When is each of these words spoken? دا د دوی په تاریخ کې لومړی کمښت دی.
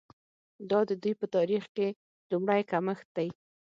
دا 0.69 0.79
د 0.89 0.91
دوی 1.01 1.13
په 1.21 1.25
تاریخ 1.35 1.63
کې 1.75 1.87
لومړی 2.31 2.61
کمښت 2.71 3.07
دی. 3.17 3.29